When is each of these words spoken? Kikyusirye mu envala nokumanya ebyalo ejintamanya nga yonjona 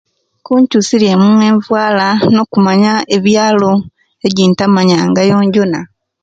Kikyusirye 0.45 1.13
mu 1.21 1.29
envala 1.49 2.07
nokumanya 2.35 2.93
ebyalo 3.15 3.71
ejintamanya 4.27 4.97
nga 5.09 5.21
yonjona 5.29 5.79